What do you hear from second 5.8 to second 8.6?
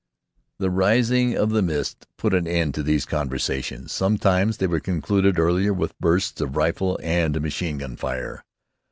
bursts of rifle and machine gun fire.